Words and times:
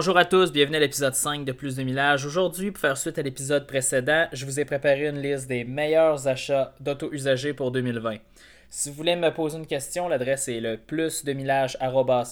Bonjour 0.00 0.16
à 0.16 0.24
tous, 0.24 0.50
bienvenue 0.52 0.76
à 0.76 0.80
l'épisode 0.80 1.14
5 1.14 1.44
de 1.44 1.52
Plus 1.52 1.76
de 1.76 1.82
Millage. 1.82 2.24
Aujourd'hui, 2.24 2.70
pour 2.70 2.80
faire 2.80 2.96
suite 2.96 3.18
à 3.18 3.22
l'épisode 3.22 3.66
précédent, 3.66 4.28
je 4.32 4.46
vous 4.46 4.58
ai 4.58 4.64
préparé 4.64 5.08
une 5.08 5.20
liste 5.20 5.48
des 5.48 5.64
meilleurs 5.64 6.26
achats 6.26 6.74
d'auto 6.80 7.12
usagers 7.12 7.54
pour 7.54 7.70
2020. 7.70 8.16
Si 8.70 8.88
vous 8.88 8.94
voulez 8.94 9.16
me 9.16 9.30
poser 9.30 9.58
une 9.58 9.66
question, 9.66 10.08
l'adresse 10.08 10.46
est 10.46 10.60
le 10.60 10.78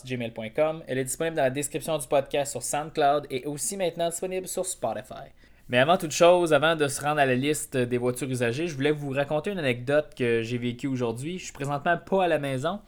gmail.com. 0.05 0.85
Elle 0.87 0.99
est 0.99 1.05
disponible 1.05 1.37
dans 1.37 1.43
la 1.43 1.51
description 1.51 1.99
du 1.99 2.07
podcast 2.07 2.53
sur 2.53 2.62
SoundCloud 2.62 3.27
et 3.29 3.45
aussi 3.45 3.77
maintenant 3.77 4.09
disponible 4.09 4.46
sur 4.46 4.65
Spotify. 4.65 5.33
Mais 5.71 5.79
avant 5.79 5.98
toute 5.98 6.12
chose, 6.12 6.55
avant 6.55 6.77
de 6.77 6.89
se 6.89 7.00
rendre 7.03 7.21
à 7.21 7.27
la 7.27 7.35
liste 7.35 7.77
des 7.77 7.98
voitures 7.98 8.29
usagées, 8.29 8.68
je 8.68 8.75
voulais 8.75 8.91
vous 8.91 9.11
raconter 9.11 9.50
une 9.50 9.59
anecdote 9.59 10.12
que 10.17 10.41
j'ai 10.43 10.57
vécue 10.57 10.87
aujourd'hui. 10.87 11.39
Je 11.39 11.45
suis 11.45 11.53
présentement 11.53 11.98
pas 11.98 12.25
à 12.25 12.29
la 12.29 12.39
maison. 12.39 12.81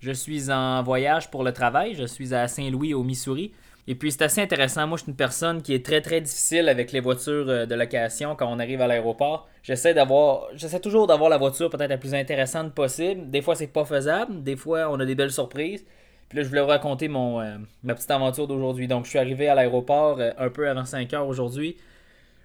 Je 0.00 0.10
suis 0.10 0.50
en 0.50 0.82
voyage 0.82 1.30
pour 1.30 1.44
le 1.44 1.52
travail. 1.52 1.94
Je 1.94 2.04
suis 2.04 2.34
à 2.34 2.48
Saint-Louis, 2.48 2.92
au 2.92 3.04
Missouri. 3.04 3.52
Et 3.86 3.94
puis 3.94 4.10
c'est 4.10 4.22
assez 4.22 4.40
intéressant. 4.40 4.86
Moi, 4.86 4.96
je 4.96 5.04
suis 5.04 5.10
une 5.10 5.16
personne 5.16 5.62
qui 5.62 5.74
est 5.74 5.84
très 5.84 6.00
très 6.00 6.20
difficile 6.20 6.68
avec 6.68 6.90
les 6.90 7.00
voitures 7.00 7.48
euh, 7.48 7.66
de 7.66 7.74
location 7.74 8.34
quand 8.34 8.50
on 8.50 8.58
arrive 8.58 8.80
à 8.80 8.86
l'aéroport. 8.86 9.48
J'essaie 9.62 9.94
d'avoir, 9.94 10.48
j'essaie 10.54 10.80
toujours 10.80 11.06
d'avoir 11.06 11.30
la 11.30 11.36
voiture 11.36 11.70
peut-être 11.70 11.90
la 11.90 11.98
plus 11.98 12.14
intéressante 12.14 12.74
possible. 12.74 13.30
Des 13.30 13.42
fois, 13.42 13.54
c'est 13.54 13.66
pas 13.68 13.84
faisable. 13.84 14.42
Des 14.42 14.56
fois, 14.56 14.88
on 14.90 14.98
a 14.98 15.04
des 15.04 15.14
belles 15.14 15.32
surprises. 15.32 15.84
Puis 16.28 16.38
là, 16.38 16.42
je 16.42 16.48
voulais 16.48 16.62
vous 16.62 16.68
raconter 16.68 17.08
mon, 17.08 17.40
euh, 17.40 17.58
ma 17.82 17.94
petite 17.94 18.10
aventure 18.10 18.48
d'aujourd'hui. 18.48 18.88
Donc, 18.88 19.04
je 19.04 19.10
suis 19.10 19.18
arrivé 19.18 19.48
à 19.48 19.54
l'aéroport 19.54 20.18
euh, 20.18 20.30
un 20.38 20.48
peu 20.48 20.68
avant 20.68 20.86
5 20.86 21.12
heures 21.12 21.28
aujourd'hui. 21.28 21.76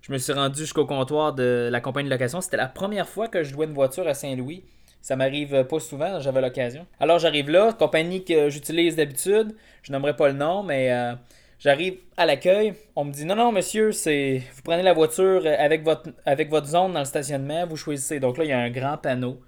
Je 0.10 0.14
me 0.16 0.18
suis 0.18 0.34
rendu 0.34 0.62
jusqu'au 0.62 0.88
comptoir 0.88 1.34
de 1.34 1.70
la 1.72 1.82
compagnie 1.82 2.10
de 2.10 2.12
location. 2.12 2.42
C'était 2.42 2.58
la 2.58 2.66
première 2.66 3.08
fois 3.08 3.28
que 3.28 3.44
je 3.44 3.54
louais 3.54 3.68
une 3.68 3.76
voiture 3.76 4.08
à 4.08 4.16
Saint-Louis. 4.16 4.64
Ça 5.04 5.16
m'arrive 5.16 5.66
pas 5.66 5.80
souvent, 5.80 6.20
j'avais 6.20 6.42
l'occasion. 6.42 6.88
Alors 7.00 7.20
j'arrive 7.20 7.52
là, 7.52 7.74
compagnie 7.74 8.26
que 8.26 8.50
j'utilise 8.50 8.96
d'habitude, 8.96 9.56
je 9.84 9.92
n'aimerais 9.92 10.16
pas 10.16 10.30
le 10.30 10.34
nom, 10.34 10.64
mais 10.64 10.92
euh, 10.92 11.14
j'arrive 11.60 12.00
à 12.18 12.26
l'accueil, 12.26 12.74
on 12.96 13.06
me 13.06 13.12
dit 13.12 13.24
non 13.24 13.36
non 13.36 13.52
monsieur, 13.52 13.92
c'est 13.92 14.42
vous 14.56 14.64
prenez 14.64 14.82
la 14.82 14.94
voiture 14.94 15.44
avec 15.46 15.84
votre 15.84 16.10
avec 16.26 16.50
votre 16.50 16.66
zone 16.66 16.94
dans 16.94 17.00
le 17.00 17.06
stationnement, 17.06 17.68
vous 17.68 17.78
choisissez. 17.78 18.20
Donc 18.20 18.40
là, 18.40 18.46
il 18.46 18.50
y 18.50 18.54
a 18.54 18.60
un 18.60 18.72
grand 18.72 18.98
panneau 18.98 19.40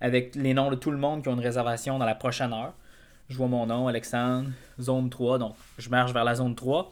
avec 0.00 0.36
les 0.36 0.54
noms 0.54 0.70
de 0.70 0.76
tout 0.76 0.92
le 0.92 0.98
monde 0.98 1.24
qui 1.24 1.28
ont 1.28 1.34
une 1.34 1.40
réservation 1.40 1.98
dans 1.98 2.06
la 2.06 2.14
prochaine 2.14 2.52
heure. 2.52 2.74
Je 3.28 3.36
vois 3.36 3.48
mon 3.48 3.66
nom, 3.66 3.88
Alexandre, 3.88 4.50
zone 4.80 5.10
3, 5.10 5.38
donc 5.38 5.56
je 5.76 5.90
marche 5.90 6.12
vers 6.12 6.24
la 6.24 6.36
zone 6.36 6.54
3. 6.54 6.88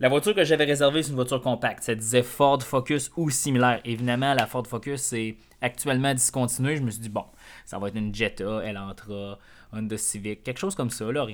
La 0.00 0.08
voiture 0.08 0.32
que 0.32 0.44
j'avais 0.44 0.64
réservée, 0.64 1.02
c'est 1.02 1.10
une 1.10 1.16
voiture 1.16 1.40
compacte. 1.40 1.82
Ça 1.82 1.94
disait 1.94 2.22
Ford 2.22 2.62
Focus 2.62 3.10
ou 3.16 3.30
similaire. 3.30 3.80
Évidemment, 3.84 4.32
la 4.32 4.46
Ford 4.46 4.64
Focus 4.64 5.12
est 5.12 5.36
actuellement 5.60 6.14
discontinuée. 6.14 6.76
Je 6.76 6.82
me 6.82 6.90
suis 6.90 7.00
dit, 7.00 7.08
bon, 7.08 7.24
ça 7.64 7.80
va 7.80 7.88
être 7.88 7.96
une 7.96 8.14
Jetta, 8.14 8.62
Elantra, 8.64 9.40
Honda 9.72 9.96
Civic, 9.96 10.44
quelque 10.44 10.58
chose 10.58 10.76
comme 10.76 10.90
ça. 10.90 11.10
Là. 11.10 11.26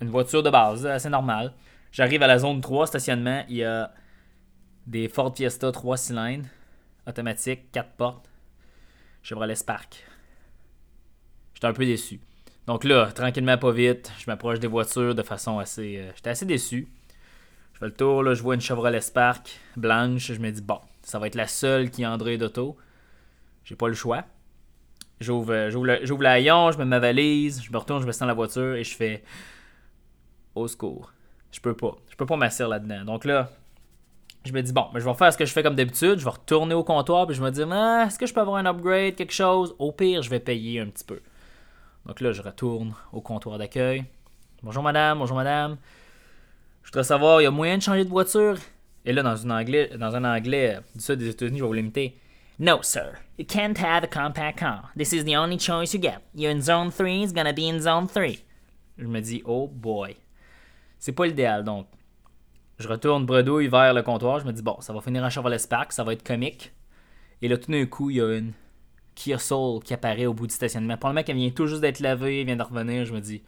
Une 0.00 0.08
voiture 0.08 0.44
de 0.44 0.50
base, 0.50 0.86
assez 0.86 1.08
normale. 1.08 1.52
J'arrive 1.90 2.22
à 2.22 2.28
la 2.28 2.38
zone 2.38 2.60
3, 2.60 2.86
stationnement. 2.86 3.42
Il 3.48 3.56
y 3.56 3.64
a 3.64 3.92
des 4.86 5.08
Ford 5.08 5.34
Fiesta 5.36 5.72
3 5.72 5.96
cylindres, 5.96 6.46
automatique, 7.08 7.72
4 7.72 7.90
portes, 7.96 8.30
Chevrolet 9.24 9.56
Spark. 9.56 10.06
J'étais 11.54 11.66
un 11.66 11.72
peu 11.72 11.84
déçu. 11.84 12.20
Donc 12.68 12.84
là, 12.84 13.10
tranquillement, 13.10 13.58
pas 13.58 13.72
vite, 13.72 14.12
je 14.20 14.26
m'approche 14.28 14.60
des 14.60 14.68
voitures 14.68 15.16
de 15.16 15.22
façon 15.22 15.58
assez. 15.58 15.96
Euh, 15.98 16.12
j'étais 16.14 16.30
assez 16.30 16.46
déçu 16.46 16.88
le 17.86 17.94
tour, 17.94 18.22
là, 18.22 18.34
je 18.34 18.42
vois 18.42 18.54
une 18.54 18.60
Chevrolet 18.60 19.00
Spark 19.00 19.58
blanche. 19.76 20.32
Je 20.32 20.40
me 20.40 20.50
dis, 20.50 20.62
bon, 20.62 20.80
ça 21.02 21.18
va 21.18 21.26
être 21.26 21.34
la 21.34 21.46
seule 21.46 21.90
qui 21.90 22.02
est 22.02 22.06
Android 22.06 22.30
Auto. 22.30 22.76
J'ai 23.64 23.76
pas 23.76 23.88
le 23.88 23.94
choix. 23.94 24.24
J'ouvre, 25.20 25.52
euh, 25.52 25.70
la 25.70 26.40
je 26.40 26.78
mets 26.78 26.84
ma 26.84 26.98
valise, 26.98 27.62
je 27.62 27.70
me 27.70 27.78
retourne, 27.78 28.02
je 28.02 28.06
me 28.06 28.12
sens 28.12 28.20
dans 28.20 28.26
la 28.26 28.34
voiture 28.34 28.74
et 28.74 28.82
je 28.82 28.96
fais 28.96 29.22
au 30.54 30.66
secours. 30.66 31.12
Je 31.52 31.60
peux 31.60 31.74
pas. 31.74 31.96
Je 32.10 32.16
peux 32.16 32.26
pas 32.26 32.36
m'asseoir 32.36 32.68
là-dedans. 32.68 33.04
Donc 33.04 33.24
là, 33.24 33.50
je 34.44 34.52
me 34.52 34.60
dis, 34.60 34.72
bon, 34.72 34.86
ben, 34.92 34.98
je 34.98 35.04
vais 35.04 35.14
faire 35.14 35.32
ce 35.32 35.38
que 35.38 35.44
je 35.44 35.52
fais 35.52 35.62
comme 35.62 35.76
d'habitude. 35.76 36.18
Je 36.18 36.24
vais 36.24 36.30
retourner 36.30 36.74
au 36.74 36.82
comptoir 36.82 37.26
puis 37.26 37.36
je 37.36 37.42
me 37.42 37.50
dis, 37.50 37.62
ah, 37.70 38.04
est-ce 38.06 38.18
que 38.18 38.26
je 38.26 38.34
peux 38.34 38.40
avoir 38.40 38.56
un 38.56 38.66
upgrade, 38.66 39.14
quelque 39.14 39.32
chose? 39.32 39.76
Au 39.78 39.92
pire, 39.92 40.22
je 40.22 40.30
vais 40.30 40.40
payer 40.40 40.80
un 40.80 40.86
petit 40.86 41.04
peu. 41.04 41.20
Donc 42.06 42.20
là, 42.20 42.32
je 42.32 42.42
retourne 42.42 42.94
au 43.12 43.20
comptoir 43.20 43.58
d'accueil. 43.58 44.04
Bonjour 44.62 44.82
madame, 44.82 45.18
bonjour 45.18 45.36
madame. 45.36 45.76
Je 46.82 46.88
voudrais 46.88 47.04
savoir, 47.04 47.40
il 47.40 47.44
y 47.44 47.46
a 47.46 47.50
moyen 47.50 47.78
de 47.78 47.82
changer 47.82 48.04
de 48.04 48.10
voiture? 48.10 48.56
Et 49.04 49.12
là, 49.12 49.22
dans 49.22 49.46
un 49.46 49.50
anglais, 49.50 49.90
dans 49.98 50.14
un 50.14 50.24
anglais 50.24 50.78
du 50.94 51.00
sud 51.00 51.18
des 51.18 51.28
États-Unis, 51.28 51.58
je 51.58 51.64
vais 51.64 51.68
vous 51.68 51.74
limiter. 51.74 52.16
No, 52.58 52.82
sir. 52.82 53.14
You 53.38 53.44
can't 53.44 53.78
have 53.78 54.04
a 54.04 54.06
compact 54.06 54.58
car. 54.58 54.90
This 54.96 55.12
is 55.12 55.24
the 55.24 55.36
only 55.36 55.58
choice 55.58 55.94
you 55.94 56.00
get. 56.00 56.20
You're 56.34 56.52
in 56.52 56.60
zone 56.60 56.90
3, 56.90 57.24
it's 57.24 57.32
gonna 57.32 57.52
be 57.52 57.68
in 57.68 57.80
zone 57.80 58.06
3. 58.06 58.44
Je 58.98 59.06
me 59.06 59.20
dis, 59.20 59.42
oh 59.44 59.66
boy. 59.66 60.16
C'est 60.98 61.12
pas 61.12 61.26
l'idéal, 61.26 61.64
donc. 61.64 61.86
Je 62.78 62.86
retourne 62.88 63.26
bredouille 63.26 63.68
vers 63.68 63.94
le 63.94 64.02
comptoir. 64.02 64.40
Je 64.40 64.44
me 64.44 64.52
dis, 64.52 64.62
bon, 64.62 64.80
ça 64.80 64.92
va 64.92 65.00
finir 65.00 65.24
en 65.24 65.30
Chevrolet 65.30 65.58
Spark, 65.58 65.92
ça 65.92 66.04
va 66.04 66.12
être 66.12 66.22
comique. 66.22 66.72
Et 67.40 67.48
là, 67.48 67.56
tout 67.56 67.70
d'un 67.70 67.86
coup, 67.86 68.10
il 68.10 68.16
y 68.16 68.20
a 68.20 68.36
une 68.36 68.52
Kia 69.14 69.38
Soul 69.38 69.82
qui 69.82 69.94
apparaît 69.94 70.26
au 70.26 70.34
bout 70.34 70.46
du 70.46 70.54
stationnement. 70.54 70.96
Pour 70.96 71.08
le 71.08 71.14
mec, 71.14 71.28
elle 71.28 71.36
vient 71.36 71.50
tout 71.50 71.66
juste 71.66 71.80
d'être 71.80 72.00
lavée, 72.00 72.44
vient 72.44 72.56
de 72.56 72.62
revenir. 72.62 73.04
Je 73.04 73.12
me 73.12 73.20
dis, 73.20 73.42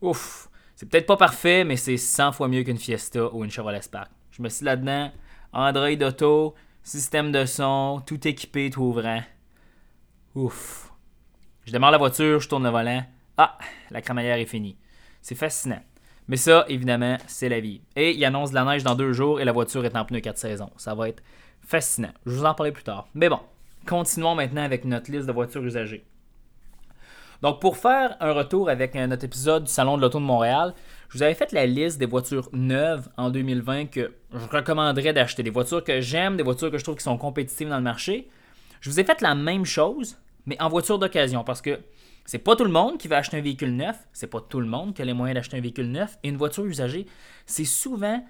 ouf, 0.00 0.48
c'est 0.76 0.86
peut-être 0.86 1.06
pas 1.06 1.16
parfait, 1.16 1.64
mais 1.64 1.76
c'est 1.76 1.96
100 1.96 2.32
fois 2.32 2.48
mieux 2.48 2.62
qu'une 2.62 2.76
Fiesta 2.76 3.34
ou 3.34 3.42
une 3.44 3.50
Chevrolet 3.50 3.80
Spark. 3.80 4.10
Je 4.30 4.42
me 4.42 4.50
suis 4.50 4.66
là-dedans, 4.66 5.10
Android 5.54 6.06
Auto, 6.06 6.54
système 6.82 7.32
de 7.32 7.46
son, 7.46 8.02
tout 8.06 8.28
équipé, 8.28 8.68
tout 8.68 8.82
ouvrant. 8.82 9.22
Ouf. 10.34 10.92
Je 11.64 11.72
démarre 11.72 11.92
la 11.92 11.98
voiture, 11.98 12.40
je 12.40 12.48
tourne 12.48 12.64
le 12.64 12.68
volant. 12.68 13.02
Ah, 13.38 13.56
la 13.90 14.02
crémaillère 14.02 14.36
est 14.36 14.44
finie. 14.44 14.76
C'est 15.22 15.34
fascinant. 15.34 15.80
Mais 16.28 16.36
ça, 16.36 16.66
évidemment, 16.68 17.16
c'est 17.26 17.48
la 17.48 17.60
vie. 17.60 17.80
Et 17.96 18.12
il 18.12 18.24
annonce 18.26 18.50
de 18.50 18.56
la 18.56 18.64
neige 18.64 18.84
dans 18.84 18.94
deux 18.94 19.14
jours 19.14 19.40
et 19.40 19.46
la 19.46 19.52
voiture 19.52 19.84
est 19.86 19.96
en 19.96 20.04
pneu 20.04 20.20
4 20.20 20.36
saisons. 20.36 20.70
Ça 20.76 20.94
va 20.94 21.08
être 21.08 21.22
fascinant. 21.62 22.12
Je 22.26 22.32
vous 22.32 22.44
en 22.44 22.52
parlerai 22.52 22.72
plus 22.72 22.84
tard. 22.84 23.08
Mais 23.14 23.30
bon, 23.30 23.40
continuons 23.86 24.34
maintenant 24.34 24.62
avec 24.62 24.84
notre 24.84 25.10
liste 25.10 25.26
de 25.26 25.32
voitures 25.32 25.64
usagées. 25.64 26.04
Donc, 27.42 27.60
pour 27.60 27.76
faire 27.76 28.16
un 28.20 28.32
retour 28.32 28.68
avec 28.68 28.94
notre 28.94 29.24
épisode 29.24 29.64
du 29.64 29.70
Salon 29.70 29.96
de 29.96 30.02
l'Auto 30.02 30.18
de 30.18 30.24
Montréal, 30.24 30.74
je 31.08 31.18
vous 31.18 31.22
avais 31.22 31.34
fait 31.34 31.52
la 31.52 31.66
liste 31.66 31.98
des 31.98 32.06
voitures 32.06 32.48
neuves 32.52 33.08
en 33.16 33.30
2020 33.30 33.86
que 33.86 34.14
je 34.32 34.46
recommanderais 34.48 35.12
d'acheter. 35.12 35.42
Des 35.42 35.50
voitures 35.50 35.84
que 35.84 36.00
j'aime, 36.00 36.36
des 36.36 36.42
voitures 36.42 36.70
que 36.70 36.78
je 36.78 36.84
trouve 36.84 36.96
qui 36.96 37.04
sont 37.04 37.18
compétitives 37.18 37.68
dans 37.68 37.76
le 37.76 37.82
marché. 37.82 38.28
Je 38.80 38.90
vous 38.90 39.00
ai 39.00 39.04
fait 39.04 39.20
la 39.20 39.34
même 39.34 39.64
chose, 39.64 40.16
mais 40.46 40.60
en 40.60 40.68
voiture 40.68 40.98
d'occasion, 40.98 41.44
parce 41.44 41.60
que 41.60 41.80
c'est 42.24 42.38
pas 42.38 42.56
tout 42.56 42.64
le 42.64 42.70
monde 42.70 42.98
qui 42.98 43.08
va 43.08 43.18
acheter 43.18 43.36
un 43.36 43.42
véhicule 43.42 43.74
neuf, 43.76 43.96
c'est 44.12 44.26
pas 44.26 44.40
tout 44.40 44.60
le 44.60 44.66
monde 44.66 44.94
qui 44.94 45.02
a 45.02 45.04
les 45.04 45.12
moyens 45.12 45.36
d'acheter 45.36 45.56
un 45.56 45.60
véhicule 45.60 45.90
neuf, 45.90 46.18
et 46.22 46.28
une 46.28 46.36
voiture 46.36 46.64
usagée, 46.64 47.06
c'est 47.46 47.64
souvent 47.64 48.24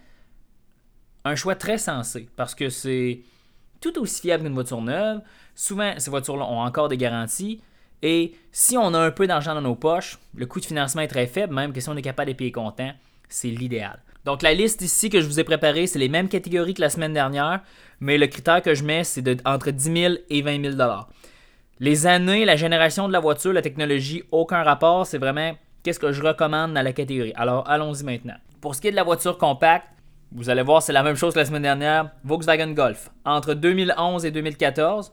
un 1.24 1.34
choix 1.34 1.54
très 1.54 1.78
sensé, 1.78 2.28
parce 2.36 2.54
que 2.54 2.68
c'est 2.68 3.22
tout 3.80 3.98
aussi 3.98 4.22
fiable 4.22 4.44
qu'une 4.44 4.54
voiture 4.54 4.80
neuve. 4.80 5.20
Souvent, 5.54 5.92
ces 5.98 6.10
voitures-là 6.10 6.44
ont 6.44 6.60
encore 6.60 6.88
des 6.88 6.96
garanties. 6.96 7.60
Et 8.02 8.34
si 8.52 8.76
on 8.76 8.94
a 8.94 8.98
un 8.98 9.10
peu 9.10 9.26
d'argent 9.26 9.54
dans 9.54 9.62
nos 9.62 9.74
poches, 9.74 10.18
le 10.34 10.46
coût 10.46 10.60
de 10.60 10.66
financement 10.66 11.02
est 11.02 11.08
très 11.08 11.26
faible, 11.26 11.54
même 11.54 11.72
que 11.72 11.80
si 11.80 11.88
on 11.88 11.96
est 11.96 12.02
capable 12.02 12.30
de 12.30 12.36
payer 12.36 12.52
comptant, 12.52 12.92
c'est 13.28 13.48
l'idéal. 13.48 14.02
Donc 14.24 14.42
la 14.42 14.54
liste 14.54 14.82
ici 14.82 15.08
que 15.08 15.20
je 15.20 15.26
vous 15.26 15.38
ai 15.38 15.44
préparée, 15.44 15.86
c'est 15.86 15.98
les 15.98 16.08
mêmes 16.08 16.28
catégories 16.28 16.74
que 16.74 16.80
la 16.80 16.90
semaine 16.90 17.12
dernière, 17.12 17.60
mais 18.00 18.18
le 18.18 18.26
critère 18.26 18.60
que 18.60 18.74
je 18.74 18.84
mets, 18.84 19.04
c'est 19.04 19.24
entre 19.46 19.70
10 19.70 20.00
000 20.00 20.14
et 20.30 20.42
20 20.42 20.72
000 20.76 20.82
Les 21.78 22.06
années, 22.06 22.44
la 22.44 22.56
génération 22.56 23.06
de 23.06 23.12
la 23.12 23.20
voiture, 23.20 23.52
la 23.52 23.62
technologie, 23.62 24.24
aucun 24.32 24.62
rapport, 24.62 25.06
c'est 25.06 25.18
vraiment 25.18 25.56
qu'est-ce 25.82 26.00
que 26.00 26.10
je 26.10 26.22
recommande 26.22 26.74
dans 26.74 26.82
la 26.82 26.92
catégorie. 26.92 27.32
Alors 27.36 27.68
allons-y 27.68 28.02
maintenant. 28.02 28.34
Pour 28.60 28.74
ce 28.74 28.80
qui 28.80 28.88
est 28.88 28.90
de 28.90 28.96
la 28.96 29.04
voiture 29.04 29.38
compacte, 29.38 29.86
vous 30.32 30.50
allez 30.50 30.62
voir, 30.62 30.82
c'est 30.82 30.92
la 30.92 31.04
même 31.04 31.14
chose 31.14 31.34
que 31.34 31.38
la 31.38 31.44
semaine 31.44 31.62
dernière. 31.62 32.10
Volkswagen 32.24 32.72
Golf. 32.72 33.10
Entre 33.24 33.54
2011 33.54 34.24
et 34.24 34.32
2014, 34.32 35.12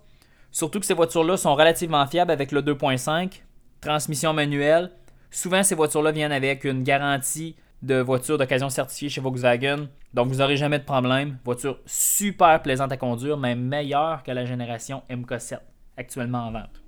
Surtout 0.54 0.80
que 0.80 0.86
ces 0.86 0.94
voitures-là 0.94 1.36
sont 1.36 1.56
relativement 1.56 2.06
fiables 2.06 2.32
avec 2.32 2.52
le 2.52 2.62
2.5, 2.62 3.42
transmission 3.82 4.34
manuelle. 4.34 4.92
Souvent, 5.32 5.64
ces 5.64 5.74
voitures-là 5.74 6.12
viennent 6.12 6.32
avec 6.32 6.64
une 6.64 6.84
garantie 6.84 7.56
de 7.82 7.96
voiture 7.96 8.38
d'occasion 8.38 8.70
certifiée 8.70 9.10
chez 9.10 9.20
Volkswagen. 9.20 9.88
Donc, 10.14 10.28
vous 10.28 10.36
n'aurez 10.36 10.56
jamais 10.56 10.78
de 10.78 10.84
problème. 10.84 11.40
Voiture 11.44 11.80
super 11.88 12.62
plaisante 12.62 12.92
à 12.92 12.98
conduire, 12.98 13.36
même 13.36 13.62
meilleure 13.62 14.22
que 14.22 14.30
la 14.30 14.46
génération 14.46 15.02
MK7 15.10 15.58
actuellement 15.98 16.46
en 16.46 16.52
vente. 16.52 16.84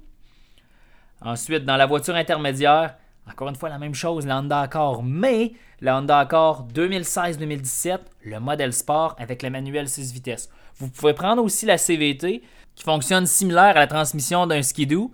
Ensuite, 1.21 1.65
dans 1.65 1.75
la 1.75 1.87
voiture 1.87 2.13
intermédiaire, 2.13 2.97
encore 3.27 3.49
une 3.49 3.55
fois 3.55 3.69
la 3.69 3.79
même 3.79 3.95
chose, 3.95 4.27
la 4.27 4.37
Honda 4.37 4.59
Accord, 4.59 5.01
mais 5.01 5.53
la 5.81 5.97
Honda 5.97 6.19
Accord 6.19 6.67
2016-2017, 6.71 7.97
le 8.25 8.39
modèle 8.39 8.73
sport 8.73 9.15
avec 9.17 9.41
le 9.41 9.49
manuel 9.49 9.89
6 9.89 10.13
vitesses. 10.13 10.51
Vous 10.77 10.87
pouvez 10.87 11.13
prendre 11.13 11.43
aussi 11.43 11.65
la 11.65 11.79
CVT, 11.79 12.43
qui 12.75 12.83
fonctionne 12.83 13.25
similaire 13.25 13.75
à 13.75 13.79
la 13.79 13.87
transmission 13.87 14.47
d'un 14.47 14.61
skidoo. 14.61 15.11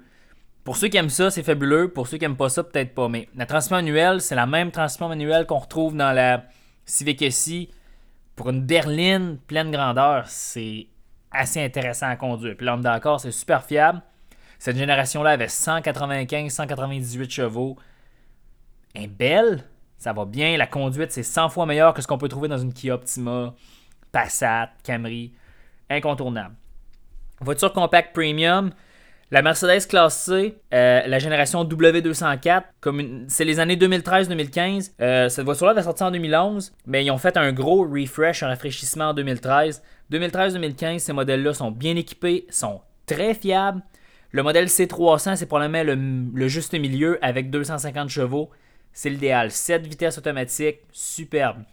Pour 0.63 0.77
ceux 0.77 0.89
qui 0.89 0.97
aiment 0.97 1.09
ça, 1.09 1.31
c'est 1.31 1.43
fabuleux. 1.43 1.91
Pour 1.91 2.07
ceux 2.07 2.17
qui 2.17 2.23
n'aiment 2.23 2.37
pas 2.37 2.49
ça, 2.49 2.63
peut-être 2.63 2.93
pas. 2.93 3.07
Mais 3.07 3.27
la 3.35 3.45
transmission 3.45 3.77
manuelle, 3.77 4.21
c'est 4.21 4.35
la 4.35 4.45
même 4.45 4.71
transmission 4.71 5.09
manuelle 5.09 5.45
qu'on 5.45 5.59
retrouve 5.59 5.95
dans 5.95 6.11
la 6.11 6.45
Civic 6.85 7.31
SI. 7.31 7.69
Pour 8.35 8.49
une 8.49 8.61
berline 8.61 9.37
pleine 9.47 9.71
grandeur, 9.71 10.27
c'est 10.27 10.87
assez 11.31 11.63
intéressant 11.63 12.07
à 12.07 12.15
conduire. 12.15 12.55
Puis 12.57 12.65
l'homme 12.65 12.81
d'accord, 12.81 13.19
c'est 13.19 13.31
super 13.31 13.63
fiable. 13.63 14.01
Cette 14.59 14.77
génération-là 14.77 15.31
avait 15.31 15.47
195, 15.47 16.51
198 16.51 17.31
chevaux. 17.31 17.77
Elle 18.93 19.03
est 19.03 19.07
belle, 19.07 19.63
ça 19.97 20.13
va 20.13 20.25
bien. 20.25 20.57
La 20.57 20.67
conduite, 20.67 21.11
c'est 21.11 21.23
100 21.23 21.49
fois 21.49 21.65
meilleur 21.65 21.93
que 21.93 22.01
ce 22.01 22.07
qu'on 22.07 22.17
peut 22.17 22.27
trouver 22.27 22.47
dans 22.47 22.57
une 22.57 22.73
Kia 22.73 22.95
Optima, 22.95 23.55
Passat, 24.11 24.69
Camry. 24.83 25.33
Incontournable. 25.89 26.55
Voiture 27.43 27.73
compacte 27.73 28.13
premium. 28.13 28.71
La 29.31 29.41
Mercedes 29.41 29.87
Classe 29.87 30.25
C, 30.25 30.59
euh, 30.73 31.01
la 31.07 31.17
génération 31.17 31.63
W204, 31.63 32.63
c'est 33.29 33.45
les 33.45 33.59
années 33.59 33.77
2013-2015. 33.77 34.91
Euh, 35.01 35.27
cette 35.27 35.45
voiture-là 35.45 35.73
va 35.73 35.81
sortir 35.81 36.07
en 36.07 36.11
2011, 36.11 36.71
mais 36.85 37.03
ils 37.03 37.09
ont 37.09 37.17
fait 37.17 37.37
un 37.37 37.51
gros 37.51 37.83
refresh, 37.83 38.43
un 38.43 38.47
rafraîchissement 38.47 39.05
en 39.05 39.13
2013. 39.15 39.81
2013-2015, 40.11 40.99
ces 40.99 41.13
modèles-là 41.13 41.53
sont 41.55 41.71
bien 41.71 41.95
équipés, 41.95 42.45
sont 42.49 42.81
très 43.07 43.33
fiables. 43.33 43.81
Le 44.31 44.43
modèle 44.43 44.67
C300, 44.67 45.37
c'est 45.37 45.47
probablement 45.47 45.83
le, 45.83 45.95
le 46.35 46.47
juste 46.47 46.73
milieu 46.73 47.17
avec 47.23 47.49
250 47.49 48.09
chevaux. 48.09 48.51
C'est 48.93 49.09
l'idéal. 49.09 49.49
7 49.49 49.87
vitesses 49.87 50.17
automatiques, 50.17 50.81
superbe. 50.91 51.63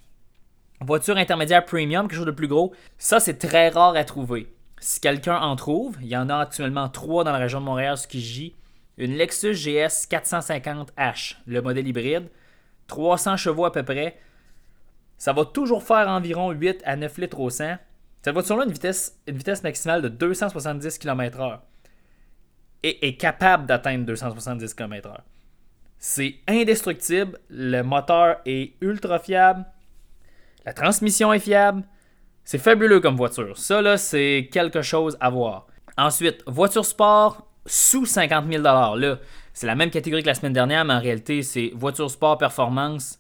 Voiture 0.81 1.17
intermédiaire 1.17 1.65
premium, 1.65 2.07
quelque 2.07 2.17
chose 2.17 2.27
de 2.27 2.31
plus 2.31 2.49
gros. 2.49 2.73
Ça, 2.97 3.21
c'est 3.21 3.37
très 3.37 3.69
rare 3.69 3.97
à 3.97 4.05
trouver. 4.05 4.47
Si 4.81 5.01
quelqu'un 5.01 5.39
en 5.41 5.57
trouve, 5.57 5.97
il 6.01 6.09
y 6.09 6.17
en 6.17 6.29
a 6.29 6.37
actuellement 6.39 6.89
trois 6.89 7.25
dans 7.25 7.33
la 7.33 7.39
région 7.39 7.61
de 7.61 7.65
Montréal, 7.65 7.97
ce 7.97 8.07
qui 8.07 8.21
gît. 8.21 8.55
Une 8.97 9.17
Lexus 9.17 9.55
GS 9.55 10.09
450H, 10.11 11.37
le 11.47 11.63
modèle 11.63 11.87
hybride, 11.87 12.29
300 12.89 13.37
chevaux 13.37 13.65
à 13.65 13.73
peu 13.73 13.85
près. 13.85 14.19
Ça 15.19 15.33
va 15.33 15.45
toujours 15.45 15.83
faire 15.83 16.09
environ 16.09 16.51
8 16.51 16.83
à 16.85 16.97
9 16.97 17.19
litres 17.19 17.41
au 17.41 17.51
100. 17.51 17.77
Cette 18.23 18.33
voiture-là 18.33 18.63
a 18.63 18.67
une 18.67 18.73
vitesse, 18.73 19.21
une 19.27 19.37
vitesse 19.37 19.63
maximale 19.63 20.03
de 20.03 20.09
270 20.09 20.99
km/h 20.99 21.61
et 22.83 23.09
est 23.09 23.17
capable 23.17 23.67
d'atteindre 23.67 24.05
270 24.05 24.75
km/h. 24.75 25.19
C'est 25.99 26.37
indestructible, 26.47 27.39
le 27.49 27.83
moteur 27.83 28.39
est 28.47 28.75
ultra 28.81 29.19
fiable, 29.19 29.65
la 30.65 30.73
transmission 30.73 31.33
est 31.33 31.41
fiable, 31.41 31.83
c'est 32.49 32.57
fabuleux 32.57 33.01
comme 33.01 33.15
voiture. 33.15 33.59
Ça, 33.59 33.83
là, 33.83 33.99
c'est 33.99 34.49
quelque 34.51 34.81
chose 34.81 35.19
à 35.21 35.29
voir. 35.29 35.67
Ensuite, 35.99 36.43
voiture 36.47 36.87
sport 36.87 37.47
sous 37.67 38.07
50 38.07 38.51
000 38.51 38.63
Là, 38.63 39.19
c'est 39.53 39.67
la 39.67 39.75
même 39.75 39.91
catégorie 39.91 40.23
que 40.23 40.29
la 40.29 40.35
semaine 40.35 40.55
dernière, 40.55 40.83
mais 40.87 40.95
en 40.95 40.99
réalité, 40.99 41.43
c'est 41.43 41.73
voiture 41.75 42.11
sport 42.11 42.39
performance 42.39 43.19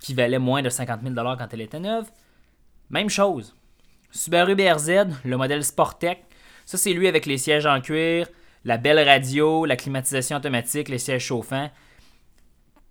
qui 0.00 0.12
valait 0.12 0.40
moins 0.40 0.60
de 0.60 0.70
50 0.70 1.02
000 1.04 1.14
quand 1.14 1.46
elle 1.52 1.60
était 1.60 1.78
neuve. 1.78 2.06
Même 2.90 3.08
chose. 3.08 3.54
Subaru 4.10 4.56
BRZ, 4.56 5.06
le 5.24 5.36
modèle 5.36 5.62
Sportec. 5.62 6.24
Ça, 6.66 6.76
c'est 6.76 6.94
lui 6.94 7.06
avec 7.06 7.26
les 7.26 7.38
sièges 7.38 7.66
en 7.66 7.80
cuir, 7.80 8.26
la 8.64 8.76
belle 8.76 9.08
radio, 9.08 9.66
la 9.66 9.76
climatisation 9.76 10.38
automatique, 10.38 10.88
les 10.88 10.98
sièges 10.98 11.26
chauffants. 11.26 11.70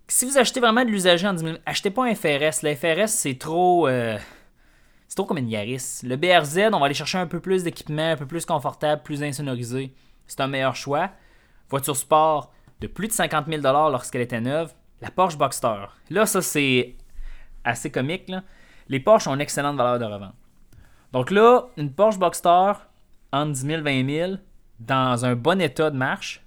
Si 0.08 0.24
vous 0.24 0.38
achetez 0.38 0.62
vraiment 0.62 0.86
de 0.86 0.92
l'usager 0.92 1.28
en 1.28 1.34
10 1.34 1.44
000, 1.44 1.58
achetez 1.66 1.90
pas 1.90 2.06
un 2.06 2.16
FRS. 2.16 2.64
Le 2.64 2.74
FRS, 2.74 3.10
c'est 3.10 3.38
trop. 3.38 3.90
Euh, 3.90 4.18
c'est 5.08 5.16
trop 5.16 5.26
comme 5.26 5.38
une 5.38 5.50
Yaris. 5.50 6.02
Le 6.04 6.16
BRZ, 6.16 6.70
on 6.74 6.80
va 6.80 6.86
aller 6.86 6.94
chercher 6.94 7.18
un 7.18 7.28
peu 7.28 7.40
plus 7.40 7.64
d'équipement, 7.64 8.12
un 8.12 8.16
peu 8.16 8.26
plus 8.26 8.46
confortable, 8.46 9.04
plus 9.04 9.24
insonorisé. 9.24 9.94
C'est 10.28 10.42
un 10.42 10.48
meilleur 10.48 10.76
choix. 10.76 11.12
Voiture 11.70 11.96
sport 11.96 12.52
de 12.82 12.88
plus 12.88 13.08
de 13.08 13.14
50 13.14 13.48
000 13.48 13.62
lorsqu'elle 13.62 14.22
était 14.22 14.42
neuve. 14.42 14.74
La 15.02 15.12
Porsche 15.12 15.38
Boxster. 15.38 15.86
Là, 16.10 16.26
ça, 16.26 16.42
c'est 16.42 16.96
assez 17.64 17.92
comique. 17.92 18.32
Les 18.88 19.00
Porsche 19.00 19.28
ont 19.28 19.36
une 19.36 19.42
excellente 19.42 19.78
valeur 19.78 20.00
de 20.00 20.06
revente. 20.06 20.36
Donc 21.12 21.30
là, 21.30 21.68
une 21.78 21.94
Porsche 21.94 22.18
Boxster 22.18 22.74
entre 23.32 23.52
10 23.52 23.62
000 23.62 23.84
20 23.84 24.10
000 24.10 24.32
dans 24.80 25.26
un 25.26 25.36
bon 25.36 25.62
état 25.62 25.90
de 25.90 25.98
marche. 25.98 26.42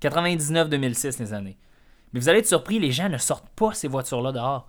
99-2006 0.00 1.18
les 1.20 1.32
années. 1.32 1.58
Mais 2.12 2.20
vous 2.20 2.28
allez 2.28 2.40
être 2.40 2.46
surpris, 2.46 2.78
les 2.78 2.92
gens 2.92 3.08
ne 3.08 3.18
sortent 3.18 3.48
pas 3.50 3.72
ces 3.72 3.88
voitures-là 3.88 4.32
dehors. 4.32 4.66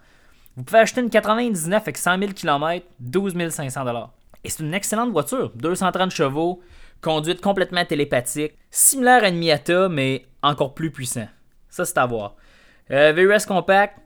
Vous 0.55 0.63
pouvez 0.63 0.79
acheter 0.79 1.01
une 1.01 1.09
99 1.09 1.81
avec 1.81 1.97
100 1.97 2.19
000 2.19 2.31
km, 2.33 2.85
12 3.00 3.50
500 3.50 4.11
Et 4.44 4.50
c'est 4.50 4.61
une 4.61 4.73
excellente 4.73 5.11
voiture, 5.11 5.51
230 5.55 6.11
chevaux, 6.11 6.61
conduite 7.01 7.41
complètement 7.41 7.83
télépathique, 7.83 8.53
similaire 8.69 9.23
à 9.23 9.29
une 9.29 9.39
Miata, 9.39 9.89
mais 9.89 10.27
encore 10.44 10.75
plus 10.75 10.91
puissant. 10.91 11.27
Ça, 11.69 11.85
c'est 11.85 11.97
à 11.97 12.05
voir. 12.05 12.35
Euh, 12.91 13.13
VRS 13.13 13.47
Compact, 13.47 13.97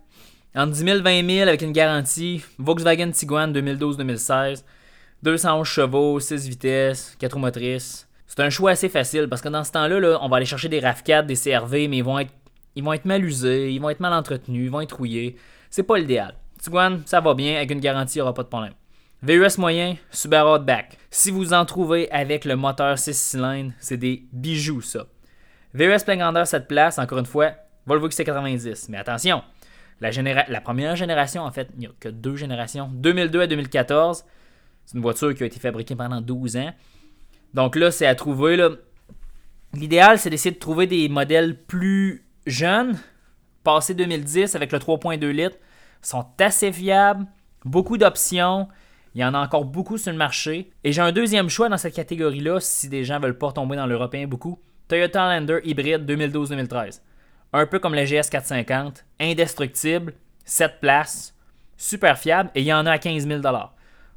entre 0.55 0.71
10 0.71 0.79
000 0.79 1.01
20 1.01 1.29
000 1.29 1.47
avec 1.49 1.61
une 1.61 1.73
garantie. 1.73 2.44
Volkswagen 2.57 3.11
Tiguan 3.11 3.51
2012-2016, 3.51 4.63
211 5.23 5.67
chevaux, 5.67 6.19
6 6.21 6.47
vitesses, 6.47 7.17
4 7.19 7.33
roues 7.33 7.39
motrices. 7.39 8.07
C'est 8.25 8.39
un 8.39 8.49
choix 8.49 8.71
assez 8.71 8.88
facile 8.88 9.27
parce 9.27 9.41
que 9.41 9.49
dans 9.49 9.65
ce 9.65 9.71
temps-là, 9.73 9.99
là, 9.99 10.17
on 10.21 10.29
va 10.29 10.38
aller 10.38 10.45
chercher 10.45 10.69
des 10.69 10.79
RAV4, 10.79 11.25
des 11.25 11.35
CRV, 11.35 11.89
mais 11.89 11.97
ils 11.97 12.03
vont 12.03 12.19
être, 12.19 12.31
ils 12.75 12.83
vont 12.83 12.94
être 12.94 13.05
mal 13.05 13.25
usés, 13.25 13.71
ils 13.71 13.81
vont 13.81 13.89
être 13.89 13.99
mal 13.99 14.13
entretenus, 14.13 14.65
ils 14.65 14.71
vont 14.71 14.81
être 14.81 14.95
rouillés 14.95 15.35
c'est 15.69 15.84
pas 15.84 15.98
l'idéal. 15.98 16.36
Tiguan, 16.60 17.02
ça 17.06 17.22
va 17.22 17.34
bien, 17.34 17.58
avec 17.58 17.72
une 17.72 17.80
garantie, 17.80 18.16
il 18.16 18.19
n'y 18.19 18.22
aura 18.24 18.34
pas 18.34 18.44
de 18.44 18.48
problème. 18.48 18.74
VUS 19.24 19.58
moyen, 19.58 19.96
Subaru 20.12 20.60
Outback. 20.60 20.98
Si 21.10 21.31
vous 21.31 21.54
en 21.54 21.66
trouvez 21.66 22.10
avec 22.12 22.46
le 22.46 22.56
moteur 22.56 23.00
6 23.00 23.14
cylindres, 23.18 23.74
c'est 23.80 23.98
des 23.98 24.25
bijoux, 24.31 24.81
ça. 24.81 25.08
VUS 25.74 26.04
plein 26.06 26.18
grandeur 26.18 26.46
7 26.46 26.68
places, 26.68 27.00
encore 27.00 27.18
une 27.18 27.25
fois, 27.25 27.52
Volvo 27.86 28.10
XC90. 28.10 28.88
Mais 28.90 28.98
attention, 28.98 29.44
la, 30.02 30.12
la 30.48 30.62
première 30.62 30.96
génération, 30.96 31.44
en 31.44 31.52
fait, 31.52 31.69
il 31.74 31.80
n'y 31.80 31.88
a 31.88 31.92
que 32.00 32.10
deux 32.10 32.36
générations, 32.36 32.90
2002 32.94 33.42
à 33.42 33.48
2014. 33.48 34.24
C'est 34.86 34.96
une 34.96 35.02
voiture 35.02 35.34
qui 35.34 35.44
a 35.44 35.46
été 35.48 35.60
fabriquée 35.60 35.96
pendant 35.96 36.22
12 36.22 36.58
ans. 36.58 36.74
Donc 37.54 37.75
là, 37.75 37.92
c'est 37.92 38.06
à 38.06 38.16
trouver. 38.16 38.58
L'idéal, 39.74 40.19
c'est 40.19 40.30
d'essayer 40.30 40.54
de 40.54 40.60
trouver 40.60 40.88
des 40.88 41.10
modèles 41.10 41.58
plus 41.58 42.25
jeunes, 42.46 42.98
passé 43.68 43.94
2010 43.94 44.56
avec 44.56 44.72
le 44.72 44.80
3.2 44.80 45.28
litres 45.28 45.58
sont 46.02 46.25
assez 46.40 46.72
fiables, 46.72 47.25
beaucoup 47.66 47.98
d'options. 47.98 48.69
Il 49.14 49.19
y 49.19 49.25
en 49.25 49.34
a 49.34 49.40
encore 49.40 49.66
beaucoup 49.66 49.98
sur 49.98 50.14
le 50.14 50.18
marché. 50.18 50.72
Et 50.86 50.94
j'ai 50.94 51.02
un 51.02 51.12
deuxième 51.12 51.50
choix 51.50 51.68
dans 51.68 51.75
cette 51.75 51.94
catégorie-là 51.94 52.62
si 52.62 52.88
des 52.88 53.04
gens 53.04 53.19
veulent 53.19 53.38
pas 53.38 53.52
tomber 53.52 53.75
dans 53.75 53.86
l'européen 53.86 54.25
beaucoup. 54.25 54.58
Toyota 54.88 55.38
Lander 55.38 55.60
hybride 55.66 56.10
2012-2013. 56.10 57.02
Un 57.52 57.66
peu 57.66 57.80
comme 57.80 57.94
le 57.94 58.06
GS 58.06 58.30
450, 58.31 59.04
indestructible, 59.19 60.14
7 60.46 60.80
places, 60.80 61.36
super 61.75 62.18
fiable 62.18 62.50
et 62.56 62.62
il 62.62 62.68
y 62.68 62.74
en 62.74 62.86
a 62.86 62.92
à 62.92 63.00
15 63.00 63.28
000 63.28 63.42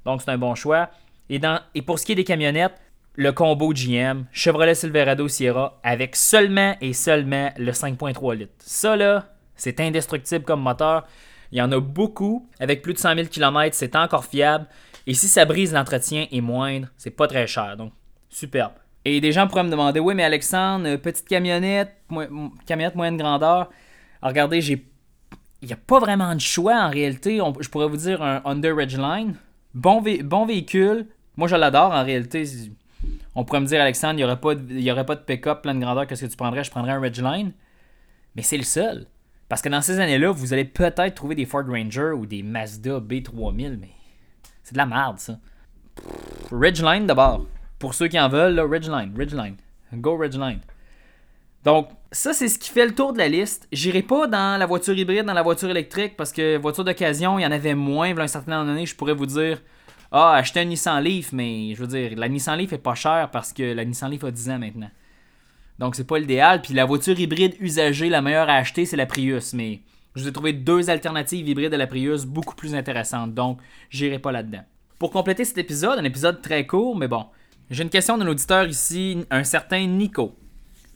Donc 0.04 0.22
c'est 0.22 0.30
un 0.30 0.38
bon 0.38 0.54
choix. 0.54 0.90
Et, 1.28 1.40
dans, 1.40 1.58
et 1.74 1.82
pour 1.82 1.98
ce 1.98 2.06
qui 2.06 2.12
est 2.12 2.14
des 2.14 2.22
camionnettes, 2.22 2.80
le 3.16 3.32
combo 3.32 3.72
GM, 3.72 4.26
Chevrolet 4.30 4.76
Silverado 4.76 5.26
Sierra 5.26 5.80
avec 5.82 6.14
seulement 6.14 6.76
et 6.80 6.92
seulement 6.92 7.50
le 7.58 7.72
5.3 7.72 8.36
litres. 8.36 8.52
Ça 8.60 8.96
là, 8.96 9.26
c'est 9.60 9.78
indestructible 9.80 10.44
comme 10.44 10.62
moteur. 10.62 11.06
Il 11.52 11.58
y 11.58 11.62
en 11.62 11.70
a 11.72 11.80
beaucoup. 11.80 12.48
Avec 12.58 12.82
plus 12.82 12.94
de 12.94 12.98
100 12.98 13.14
000 13.14 13.28
km, 13.28 13.76
c'est 13.76 13.94
encore 13.94 14.24
fiable. 14.24 14.66
Et 15.06 15.14
si 15.14 15.28
ça 15.28 15.44
brise, 15.44 15.72
l'entretien 15.72 16.26
est 16.30 16.40
moindre. 16.40 16.88
C'est 16.96 17.10
pas 17.10 17.26
très 17.26 17.46
cher. 17.46 17.76
Donc, 17.76 17.92
superbe. 18.28 18.72
Et 19.04 19.20
des 19.20 19.32
gens 19.32 19.46
pourraient 19.48 19.64
me 19.64 19.70
demander 19.70 20.00
Oui, 20.00 20.14
mais 20.14 20.24
Alexandre, 20.24 20.86
euh, 20.86 20.96
petite 20.96 21.28
camionnette, 21.28 21.96
camionnette 22.66 22.94
moyenne 22.94 23.16
grandeur. 23.16 23.70
regardez, 24.22 24.60
j'ai. 24.60 24.86
Il 25.62 25.66
n'y 25.66 25.74
a 25.74 25.76
pas 25.76 25.98
vraiment 25.98 26.34
de 26.34 26.40
choix 26.40 26.86
en 26.86 26.88
réalité. 26.88 27.38
je 27.60 27.68
pourrais 27.68 27.88
vous 27.88 27.98
dire 27.98 28.22
un 28.22 28.40
Honda 28.44 28.74
Ridgeline. 28.74 29.34
Bon, 29.74 30.02
bon 30.24 30.46
véhicule. 30.46 31.06
Moi, 31.36 31.48
je 31.48 31.56
l'adore 31.56 31.92
en 31.92 32.02
réalité. 32.02 32.44
On 33.34 33.44
pourrait 33.44 33.60
me 33.60 33.66
dire, 33.66 33.80
Alexandre, 33.80 34.14
il 34.14 34.16
n'y 34.18 34.24
aurait 34.24 34.40
pas 34.40 34.54
de, 34.54 34.90
aurait 34.90 35.04
pas 35.04 35.16
de 35.16 35.20
pick-up 35.20 35.60
plein 35.60 35.74
de 35.74 35.80
grandeur. 35.80 36.06
Qu'est-ce 36.06 36.24
que 36.24 36.30
tu 36.30 36.36
prendrais 36.36 36.64
Je 36.64 36.70
prendrais 36.70 36.92
un 36.92 37.00
Ridgeline. 37.00 37.52
Mais 38.36 38.42
c'est 38.42 38.56
le 38.56 38.62
seul. 38.62 39.06
Parce 39.50 39.62
que 39.62 39.68
dans 39.68 39.82
ces 39.82 39.98
années-là, 39.98 40.30
vous 40.30 40.52
allez 40.52 40.64
peut-être 40.64 41.16
trouver 41.16 41.34
des 41.34 41.44
Ford 41.44 41.64
Ranger 41.66 42.12
ou 42.16 42.24
des 42.24 42.44
Mazda 42.44 43.00
B3000, 43.00 43.78
mais 43.80 43.90
c'est 44.62 44.74
de 44.74 44.78
la 44.78 44.86
merde, 44.86 45.18
ça. 45.18 45.40
Ridgeline 46.52 47.04
d'abord. 47.04 47.46
Pour 47.80 47.94
ceux 47.94 48.06
qui 48.06 48.18
en 48.20 48.28
veulent, 48.28 48.60
Ridgeline, 48.60 49.12
Ridgeline. 49.18 49.56
Go 49.92 50.16
Ridgeline. 50.16 50.60
Donc, 51.64 51.88
ça, 52.12 52.32
c'est 52.32 52.46
ce 52.46 52.60
qui 52.60 52.70
fait 52.70 52.86
le 52.86 52.94
tour 52.94 53.12
de 53.12 53.18
la 53.18 53.26
liste. 53.26 53.66
J'irai 53.72 54.02
pas 54.02 54.28
dans 54.28 54.56
la 54.56 54.66
voiture 54.66 54.96
hybride, 54.96 55.26
dans 55.26 55.34
la 55.34 55.42
voiture 55.42 55.68
électrique, 55.68 56.16
parce 56.16 56.30
que 56.30 56.56
voiture 56.56 56.84
d'occasion, 56.84 57.36
il 57.40 57.42
y 57.42 57.46
en 57.46 57.50
avait 57.50 57.74
moins. 57.74 58.16
A 58.16 58.22
un 58.22 58.26
certain 58.28 58.52
nombre 58.58 58.68
d'années, 58.68 58.86
je 58.86 58.94
pourrais 58.94 59.14
vous 59.14 59.26
dire 59.26 59.60
Ah, 60.12 60.34
achetez 60.34 60.60
un 60.60 60.64
Nissan 60.66 61.02
Leaf, 61.02 61.32
mais 61.32 61.74
je 61.74 61.80
veux 61.80 61.88
dire, 61.88 62.12
la 62.16 62.28
Nissan 62.28 62.56
Leaf 62.56 62.72
est 62.72 62.78
pas 62.78 62.94
chère 62.94 63.28
parce 63.32 63.52
que 63.52 63.64
la 63.64 63.84
Nissan 63.84 64.12
Leaf 64.12 64.22
a 64.22 64.30
10 64.30 64.50
ans 64.50 64.58
maintenant. 64.60 64.90
Donc, 65.80 65.96
c'est 65.96 66.06
pas 66.06 66.18
l'idéal. 66.18 66.60
Puis 66.62 66.74
la 66.74 66.84
voiture 66.84 67.18
hybride 67.18 67.56
usagée, 67.58 68.10
la 68.10 68.20
meilleure 68.22 68.50
à 68.50 68.56
acheter, 68.56 68.84
c'est 68.84 68.98
la 68.98 69.06
Prius. 69.06 69.54
Mais 69.54 69.80
je 70.14 70.22
vous 70.22 70.28
ai 70.28 70.32
trouvé 70.32 70.52
deux 70.52 70.90
alternatives 70.90 71.48
hybrides 71.48 71.74
à 71.74 71.78
la 71.78 71.86
Prius 71.86 72.26
beaucoup 72.26 72.54
plus 72.54 72.74
intéressantes. 72.74 73.34
Donc, 73.34 73.58
j'irai 73.88 74.18
pas 74.18 74.30
là-dedans. 74.30 74.62
Pour 74.98 75.10
compléter 75.10 75.46
cet 75.46 75.56
épisode, 75.56 75.98
un 75.98 76.04
épisode 76.04 76.42
très 76.42 76.66
court, 76.66 76.94
mais 76.94 77.08
bon, 77.08 77.24
j'ai 77.70 77.82
une 77.82 77.88
question 77.88 78.18
d'un 78.18 78.26
auditeur 78.26 78.66
ici, 78.66 79.24
un 79.30 79.44
certain 79.44 79.86
Nico. 79.86 80.36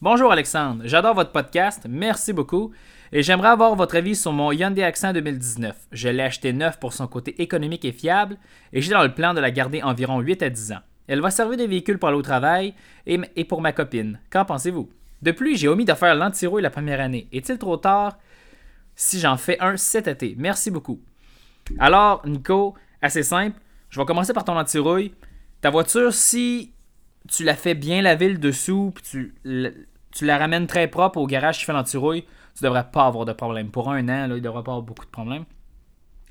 Bonjour 0.02 0.30
Alexandre, 0.30 0.82
j'adore 0.84 1.14
votre 1.14 1.32
podcast, 1.32 1.86
merci 1.88 2.34
beaucoup. 2.34 2.72
Et 3.12 3.22
j'aimerais 3.22 3.48
avoir 3.48 3.74
votre 3.76 3.96
avis 3.96 4.14
sur 4.14 4.32
mon 4.32 4.52
Hyundai 4.52 4.82
Accent 4.82 5.14
2019. 5.14 5.74
Je 5.92 6.08
l'ai 6.10 6.22
acheté 6.22 6.52
neuf 6.52 6.78
pour 6.78 6.92
son 6.92 7.06
côté 7.06 7.40
économique 7.40 7.86
et 7.86 7.92
fiable, 7.92 8.36
et 8.74 8.82
j'ai 8.82 8.90
dans 8.90 9.04
le 9.04 9.14
plan 9.14 9.32
de 9.32 9.40
la 9.40 9.50
garder 9.50 9.82
environ 9.82 10.20
8 10.20 10.42
à 10.42 10.50
10 10.50 10.72
ans. 10.72 10.80
Elle 11.06 11.20
va 11.20 11.30
servir 11.30 11.58
de 11.58 11.64
véhicule 11.64 11.98
pour 11.98 12.08
aller 12.08 12.18
au 12.18 12.22
travail 12.22 12.74
et, 13.06 13.44
pour 13.44 13.60
ma 13.60 13.72
copine. 13.72 14.20
Qu'en 14.30 14.44
pensez-vous? 14.44 14.88
De 15.22 15.30
plus, 15.32 15.56
j'ai 15.56 15.68
omis 15.68 15.84
de 15.84 15.94
faire 15.94 16.14
l'antirouille 16.14 16.62
la 16.62 16.70
première 16.70 17.00
année. 17.00 17.28
Est-il 17.32 17.58
trop 17.58 17.76
tard 17.76 18.18
si 18.94 19.20
j'en 19.20 19.36
fais 19.36 19.58
un 19.60 19.76
cet 19.76 20.06
été? 20.06 20.34
Merci 20.38 20.70
beaucoup. 20.70 21.00
Alors, 21.78 22.26
Nico, 22.26 22.74
assez 23.00 23.22
simple. 23.22 23.58
Je 23.90 24.00
vais 24.00 24.06
commencer 24.06 24.32
par 24.32 24.44
ton 24.44 24.56
antirouille. 24.56 25.14
Ta 25.60 25.70
voiture, 25.70 26.12
si 26.12 26.72
tu 27.28 27.44
la 27.44 27.54
fais 27.54 27.74
bien 27.74 28.02
laver 28.02 28.28
le 28.28 28.38
dessous, 28.38 28.92
puis 28.94 29.04
tu, 29.04 29.34
tu 30.10 30.24
la 30.26 30.38
ramènes 30.38 30.66
très 30.66 30.88
propre 30.88 31.18
au 31.18 31.26
garage 31.26 31.58
qui 31.58 31.64
fait 31.64 31.72
l'antirouille, 31.72 32.24
tu 32.56 32.64
devrais 32.64 32.90
pas 32.90 33.06
avoir 33.06 33.24
de 33.24 33.32
problème. 33.32 33.70
Pour 33.70 33.90
un 33.90 34.08
an, 34.08 34.26
là, 34.26 34.36
il 34.36 34.42
devrait 34.42 34.62
pas 34.62 34.72
avoir 34.72 34.82
beaucoup 34.82 35.04
de 35.04 35.10
problèmes. 35.10 35.44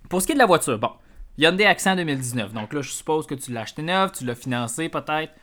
Pour 0.09 0.21
ce 0.21 0.27
qui 0.27 0.33
est 0.33 0.35
de 0.35 0.39
la 0.39 0.45
voiture, 0.45 0.77
bon, 0.77 0.91
Hyundai 1.37 1.65
Accent 1.65 1.95
2019. 1.95 2.53
Donc 2.53 2.73
là, 2.73 2.81
je 2.81 2.91
suppose 2.91 3.25
que 3.25 3.35
tu 3.35 3.51
l'as 3.51 3.61
acheté 3.61 3.81
neuf, 3.81 4.11
tu 4.13 4.25
l'as 4.25 4.35
financé 4.35 4.89
peut-être. 4.89 5.33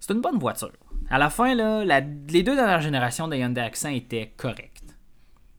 C'est 0.00 0.12
une 0.12 0.20
bonne 0.20 0.38
voiture. 0.38 0.72
À 1.08 1.18
la 1.18 1.30
fin, 1.30 1.54
là, 1.54 1.84
les 1.84 2.42
deux 2.42 2.56
dernières 2.56 2.80
générations 2.80 3.28
de 3.28 3.36
Hyundai 3.36 3.60
Accent 3.60 3.90
étaient 3.90 4.32
correctes. 4.36 4.82
Tu 4.86 4.94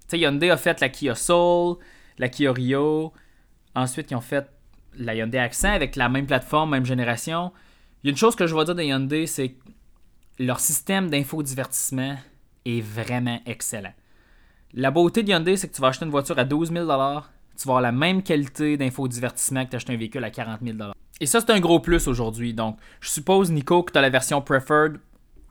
sais, 0.10 0.20
Hyundai 0.20 0.50
a 0.50 0.58
fait 0.58 0.80
la 0.80 0.90
Kia 0.90 1.16
Soul, 1.16 1.78
la 2.18 2.30
Kia 2.30 2.52
Rio. 2.52 3.14
Ensuite, 3.76 4.12
ils 4.12 4.16
ont 4.16 4.22
fait 4.22 4.50
la 4.98 5.16
Hyundai 5.16 5.38
Accent 5.38 5.72
avec 5.72 5.96
la 5.96 6.10
même 6.10 6.26
plateforme, 6.26 6.72
même 6.72 6.86
génération. 6.86 7.52
Il 8.04 8.08
y 8.08 8.10
a 8.10 8.12
une 8.12 8.18
chose 8.18 8.36
que 8.36 8.48
je 8.48 8.54
vois 8.54 8.66
dire 8.66 8.76
de 8.76 8.84
Hyundai, 8.84 9.28
c'est 9.28 9.50
que 9.50 9.64
leur 10.40 10.60
système 10.60 11.10
d'infodivertissement 11.10 12.16
est 12.66 12.82
vraiment 12.82 13.40
excellent. 13.46 13.94
La 14.74 14.92
beauté 14.92 15.24
de 15.24 15.32
Hyundai, 15.32 15.58
c'est 15.58 15.70
que 15.70 15.76
tu 15.76 15.82
vas 15.82 15.88
acheter 15.88 16.06
une 16.06 16.12
voiture 16.12 16.38
à 16.38 16.44
12 16.44 16.72
000 16.72 16.86
tu 17.58 17.68
vas 17.68 17.74
avoir 17.74 17.82
la 17.82 17.92
même 17.92 18.22
qualité 18.22 18.78
d'infodivertissement 18.78 19.66
que 19.66 19.72
tu 19.72 19.76
achètes 19.76 19.90
un 19.90 19.98
véhicule 19.98 20.24
à 20.24 20.30
40 20.30 20.60
000 20.64 20.78
Et 21.20 21.26
ça, 21.26 21.42
c'est 21.42 21.52
un 21.52 21.60
gros 21.60 21.80
plus 21.80 22.08
aujourd'hui. 22.08 22.54
Donc, 22.54 22.78
je 23.02 23.10
suppose, 23.10 23.52
Nico, 23.52 23.84
que 23.84 23.92
tu 23.92 23.98
as 23.98 24.02
la 24.02 24.10
version 24.10 24.42
Preferred, 24.42 25.00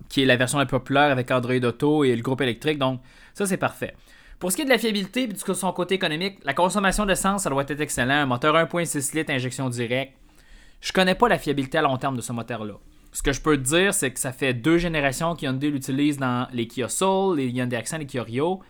qui 0.08 0.22
est 0.22 0.26
la 0.26 0.36
version 0.36 0.58
la 0.58 0.66
plus 0.66 0.78
populaire 0.78 1.10
avec 1.10 1.30
Android 1.30 1.54
Auto 1.54 2.04
et 2.04 2.14
le 2.14 2.22
groupe 2.22 2.40
électrique. 2.40 2.78
Donc, 2.78 3.00
ça, 3.34 3.46
c'est 3.46 3.56
parfait. 3.56 3.94
Pour 4.38 4.52
ce 4.52 4.56
qui 4.56 4.62
est 4.62 4.66
de 4.66 4.70
la 4.70 4.78
fiabilité 4.78 5.22
et 5.22 5.26
de 5.26 5.36
son 5.36 5.72
côté 5.72 5.94
économique, 5.94 6.38
la 6.44 6.54
consommation 6.54 7.06
d'essence, 7.06 7.42
ça 7.42 7.50
doit 7.50 7.64
être 7.66 7.80
excellent. 7.80 8.14
Un 8.14 8.26
moteur 8.26 8.54
1.6 8.54 9.16
litres, 9.16 9.32
injection 9.32 9.68
directe. 9.68 10.12
Je 10.80 10.92
connais 10.92 11.14
pas 11.14 11.28
la 11.28 11.38
fiabilité 11.38 11.78
à 11.78 11.82
long 11.82 11.96
terme 11.96 12.16
de 12.16 12.20
ce 12.20 12.32
moteur-là. 12.32 12.74
Ce 13.12 13.22
que 13.22 13.32
je 13.32 13.40
peux 13.40 13.56
te 13.56 13.62
dire, 13.62 13.94
c'est 13.94 14.10
que 14.10 14.20
ça 14.20 14.30
fait 14.30 14.52
deux 14.52 14.76
générations 14.76 15.34
qu'Hyundai 15.34 15.70
l'utilise 15.70 16.18
dans 16.18 16.46
les 16.52 16.68
Kia 16.68 16.88
Soul, 16.88 17.38
les 17.38 17.48
Hyundai 17.48 17.76
Accent, 17.76 17.96
les 17.96 18.04
Kia 18.04 18.22
Rio. 18.22 18.60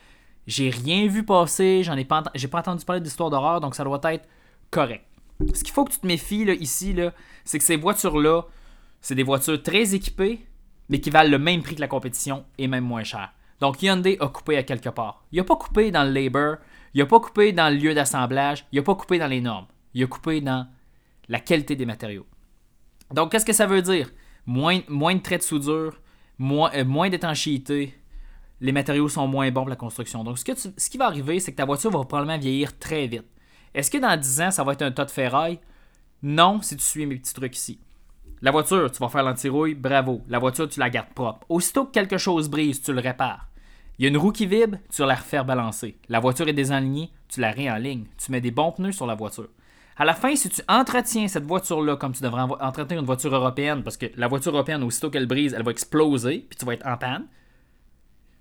J'ai 0.47 0.71
rien 0.71 1.09
vu 1.09 1.25
passer, 1.25 1.83
j'en 1.83 1.97
ai 1.97 2.05
pas, 2.05 2.23
j'ai 2.35 2.49
pas 2.49 2.61
entendu 2.61 2.85
parler 2.85 3.01
d'histoire 3.01 3.31
d'horreur, 3.31 3.61
donc 3.61 3.75
ça 3.75 3.85
doit 3.85 4.01
être 4.05 4.29
correct. 4.71 5.05
Ce 5.55 5.63
qu'il 5.63 5.73
faut 5.73 5.85
que 5.85 5.93
tu 5.93 5.99
te 5.99 6.07
méfies 6.07 6.45
ici, 6.61 6.97
c'est 7.45 7.59
que 7.59 7.65
ces 7.65 7.77
voitures-là, 7.77 8.43
c'est 9.01 9.15
des 9.15 9.23
voitures 9.23 9.63
très 9.63 9.95
équipées, 9.95 10.47
mais 10.89 11.01
qui 11.01 11.11
valent 11.11 11.31
le 11.31 11.39
même 11.39 11.63
prix 11.63 11.75
que 11.75 11.81
la 11.81 11.89
compétition 11.89 12.45
et 12.59 12.69
même 12.69 12.85
moins 12.85 13.05
cher. 13.05 13.33
Donc 13.61 13.83
Hyundai 13.83 14.17
a 14.21 14.29
coupé 14.29 14.57
à 14.57 14.63
quelque 14.63 14.89
part. 14.89 15.25
Il 15.33 15.39
n'a 15.39 15.45
pas 15.45 15.57
coupé 15.57 15.91
dans 15.91 16.05
le 16.05 16.11
labor, 16.11 16.57
il 16.95 17.01
n'a 17.01 17.07
pas 17.07 17.21
coupé 17.21 17.53
dans 17.53 17.73
le 17.73 17.79
lieu 17.79 17.95
d'assemblage, 17.95 18.67
il 18.73 18.77
n'a 18.77 18.83
pas 18.83 18.95
coupé 18.95 19.19
dans 19.19 19.27
les 19.27 19.41
normes. 19.41 19.67
Il 19.95 20.05
a 20.05 20.07
coupé 20.07 20.41
dans 20.41 20.67
la 21.29 21.41
qualité 21.41 21.75
des 21.75 21.87
matériaux. 21.87 22.27
Donc 23.13 23.33
qu'est-ce 23.33 23.47
que 23.47 23.53
ça 23.53 23.67
veut 23.67 23.83
dire? 23.83 24.11
Moins, 24.47 24.79
de 24.79 25.19
traits 25.19 25.41
de 25.41 25.47
soudure, 25.47 26.01
moins, 26.39 26.71
euh, 26.75 26.85
moins 26.85 27.09
d'étanchéité, 27.09 27.95
les 28.61 28.73
matériaux 28.73 29.09
sont 29.09 29.27
moins 29.27 29.51
bons 29.51 29.63
pour 29.63 29.71
la 29.71 29.77
construction. 29.77 30.25
Donc, 30.25 30.39
ce, 30.39 30.91
qui 30.91 30.99
va 30.99 31.07
arriver, 31.07 31.41
c'est 31.41 31.53
que 31.53 31.57
ta 31.57 31.65
voiture 31.65 31.91
va 31.91 32.05
probablement 32.05 32.39
vieillir 32.39 32.79
très 32.79 33.07
vite. 33.07 33.27
Est-ce 33.75 33.91
que 33.91 33.99
dans 33.99 34.19
10 34.19 34.41
ans, 34.41 34.51
ça 34.51 34.65
va 34.65 34.73
être 34.73 34.83
un 34.83 34.93
tas 34.93 35.05
de 35.05 35.11
ferraille? 35.11 35.59
Non, 36.23 36.63
si 36.63 36.77
tu 36.77 36.85
suis 36.85 37.07
mes 37.07 37.17
petits 37.17 37.35
trucs 37.35 37.57
ici. 37.57 37.79
La 38.43 38.51
voiture, 38.51 38.91
tu 38.91 38.99
vas 38.99 39.09
faire 39.09 39.23
l'antirouille, 39.23 39.75
bravo. 39.75 40.23
La 40.29 40.39
voiture, 40.39 40.69
tu 40.69 40.81
la 40.81 40.91
gardes 40.91 41.13
propre. 41.15 41.45
Aussitôt 41.49 41.85
que 41.85 41.93
quelque 41.93 42.19
chose 42.19 42.49
brise, 42.49 42.83
tu 42.83 42.93
le 42.93 43.01
répares. 43.01 43.49
Il 43.99 44.03
y 44.03 44.07
a 44.07 44.11
une 44.11 44.19
roue 44.19 44.33
qui 44.33 44.47
vibre, 44.47 44.79
tu 44.95 45.03
la 45.03 45.15
refaire 45.15 45.45
balancer. 45.45 45.97
La 46.09 46.21
voiture 46.21 46.49
est 46.49 46.53
désalignée, 46.53 47.11
tu 47.29 47.41
la 47.41 47.51
réalignes. 47.51 48.07
Tu 48.19 48.31
mets 48.31 48.43
des 48.43 48.51
bons 48.51 48.73
pneus 48.73 48.93
sur 48.93 49.07
la 49.07 49.15
voiture. 49.15 49.49
À 49.97 50.05
la 50.05 50.13
fin, 50.13 50.37
si 50.37 50.51
tu 50.51 50.61
entretiens 50.69 51.29
cette 51.29 51.47
voiture-là 51.47 51.97
comme 51.97 52.13
tu 52.13 52.23
devrais 52.23 52.43
entretenir 52.43 53.01
une 53.01 53.07
voiture 53.07 53.35
européenne, 53.35 53.83
parce 53.83 53.97
que 53.97 54.07
la 54.17 54.29
voiture 54.29 54.53
européenne, 54.53 54.83
aussitôt 54.83 55.09
qu'elle 55.09 55.27
brise, 55.27 55.55
elle 55.55 55.63
va 55.63 55.71
exploser, 55.71 56.47
puis 56.47 56.59
tu 56.59 56.67
vas 56.67 56.75
être 56.75 56.87
en 56.87 56.99
panne, 56.99 57.27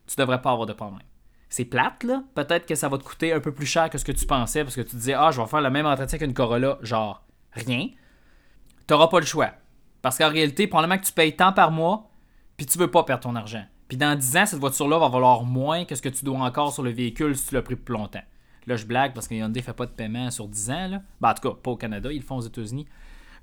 tu 0.07 0.15
devrais 0.17 0.41
pas 0.41 0.51
avoir 0.51 0.67
de 0.67 0.73
problème. 0.73 1.01
C'est 1.49 1.65
plate, 1.65 2.03
là. 2.03 2.23
Peut-être 2.33 2.65
que 2.65 2.75
ça 2.75 2.89
va 2.89 2.97
te 2.97 3.03
coûter 3.03 3.31
un 3.31 3.39
peu 3.39 3.53
plus 3.53 3.65
cher 3.65 3.89
que 3.89 3.97
ce 3.97 4.05
que 4.05 4.11
tu 4.11 4.25
pensais 4.25 4.63
parce 4.63 4.75
que 4.75 4.81
tu 4.81 4.95
disais, 4.95 5.13
ah, 5.13 5.31
je 5.31 5.39
vais 5.39 5.47
faire 5.47 5.61
le 5.61 5.69
même 5.69 5.85
entretien 5.85 6.19
qu'une 6.19 6.33
Corolla, 6.33 6.77
genre 6.81 7.23
rien. 7.53 7.87
Tu 8.87 8.93
n'auras 8.93 9.07
pas 9.07 9.19
le 9.19 9.25
choix. 9.25 9.51
Parce 10.01 10.17
qu'en 10.17 10.29
réalité, 10.29 10.67
probablement 10.67 10.99
que 10.99 11.05
tu 11.05 11.13
payes 11.13 11.35
tant 11.35 11.53
par 11.53 11.71
mois, 11.71 12.09
puis 12.57 12.65
tu 12.65 12.77
veux 12.77 12.91
pas 12.91 13.03
perdre 13.03 13.23
ton 13.23 13.35
argent. 13.35 13.63
Puis 13.87 13.97
dans 13.97 14.17
10 14.17 14.37
ans, 14.37 14.45
cette 14.45 14.59
voiture-là 14.59 14.97
va 14.99 15.09
valoir 15.09 15.43
moins 15.43 15.85
que 15.85 15.95
ce 15.95 16.01
que 16.01 16.09
tu 16.09 16.25
dois 16.25 16.39
encore 16.39 16.73
sur 16.73 16.83
le 16.83 16.91
véhicule 16.91 17.35
si 17.35 17.47
tu 17.47 17.55
l'as 17.55 17.61
pris 17.61 17.75
plus 17.75 17.93
longtemps. 17.93 18.23
Là, 18.67 18.75
je 18.75 18.85
blague 18.85 19.13
parce 19.13 19.27
que 19.27 19.35
Hyundai 19.35 19.61
fait 19.61 19.73
pas 19.73 19.85
de 19.85 19.91
paiement 19.91 20.31
sur 20.31 20.47
10 20.47 20.71
ans. 20.71 20.87
Là. 20.87 21.01
Ben, 21.21 21.29
en 21.29 21.33
tout 21.35 21.49
cas, 21.49 21.55
pas 21.55 21.71
au 21.71 21.77
Canada, 21.77 22.11
ils 22.11 22.19
le 22.19 22.25
font 22.25 22.37
aux 22.37 22.41
États-Unis. 22.41 22.87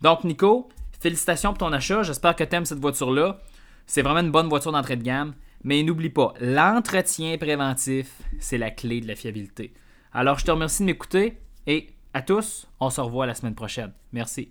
Donc, 0.00 0.24
Nico, 0.24 0.68
félicitations 1.00 1.50
pour 1.50 1.58
ton 1.58 1.72
achat. 1.72 2.02
J'espère 2.02 2.34
que 2.34 2.42
tu 2.44 2.56
aimes 2.56 2.64
cette 2.64 2.80
voiture-là. 2.80 3.38
C'est 3.86 4.02
vraiment 4.02 4.20
une 4.20 4.30
bonne 4.32 4.48
voiture 4.48 4.72
d'entrée 4.72 4.96
de 4.96 5.02
gamme. 5.02 5.34
Mais 5.64 5.82
n'oublie 5.82 6.10
pas, 6.10 6.34
l'entretien 6.40 7.38
préventif, 7.38 8.20
c'est 8.38 8.58
la 8.58 8.70
clé 8.70 9.00
de 9.00 9.06
la 9.06 9.14
fiabilité. 9.14 9.72
Alors, 10.12 10.38
je 10.38 10.44
te 10.44 10.50
remercie 10.50 10.82
de 10.82 10.86
m'écouter 10.86 11.38
et 11.66 11.88
à 12.14 12.22
tous, 12.22 12.68
on 12.80 12.90
se 12.90 13.00
revoit 13.00 13.26
la 13.26 13.34
semaine 13.34 13.54
prochaine. 13.54 13.92
Merci. 14.12 14.50